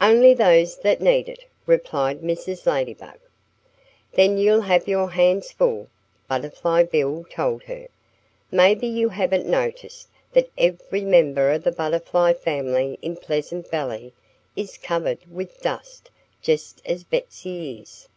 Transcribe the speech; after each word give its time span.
"Only 0.00 0.32
those 0.32 0.78
that 0.78 1.02
need 1.02 1.28
it!" 1.28 1.44
replied 1.66 2.22
Mrs. 2.22 2.64
Ladybug. 2.64 3.18
"Then 4.14 4.38
you'll 4.38 4.62
have 4.62 4.88
your 4.88 5.10
hands 5.10 5.52
full," 5.52 5.88
Butterfly 6.28 6.84
Bill 6.84 7.26
told 7.30 7.64
her. 7.64 7.88
"Maybe 8.50 8.86
you 8.86 9.10
haven't 9.10 9.44
noticed 9.44 10.08
that 10.32 10.48
every 10.56 11.02
member 11.04 11.50
of 11.52 11.62
the 11.62 11.72
Butterfly 11.72 12.32
family 12.32 12.98
in 13.02 13.18
Pleasant 13.18 13.70
Valley 13.70 14.14
is 14.56 14.78
covered 14.78 15.18
with 15.30 15.60
dust 15.60 16.10
just 16.40 16.80
as 16.86 17.04
Betsy 17.04 17.78
is." 17.82 18.08